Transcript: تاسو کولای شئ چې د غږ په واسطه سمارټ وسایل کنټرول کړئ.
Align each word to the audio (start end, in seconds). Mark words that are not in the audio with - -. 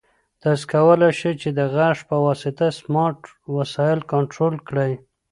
تاسو 0.41 0.63
کولای 0.73 1.11
شئ 1.19 1.33
چې 1.41 1.49
د 1.57 1.59
غږ 1.75 1.97
په 2.09 2.15
واسطه 2.25 2.65
سمارټ 2.79 3.19
وسایل 3.57 3.99
کنټرول 4.13 4.55
کړئ. 4.67 4.93